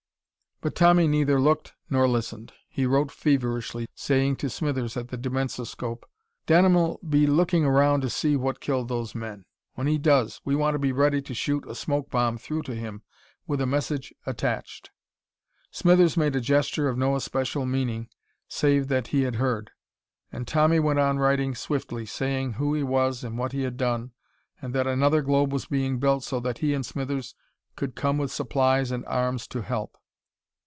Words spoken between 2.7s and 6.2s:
wrote feverishly, saying to Smithers at the dimensoscope: